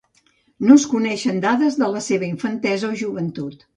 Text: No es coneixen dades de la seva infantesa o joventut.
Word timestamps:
No 0.69 0.77
es 0.79 0.85
coneixen 0.93 1.37
dades 1.43 1.77
de 1.81 1.91
la 1.97 2.01
seva 2.07 2.27
infantesa 2.31 2.91
o 2.93 2.99
joventut. 3.03 3.63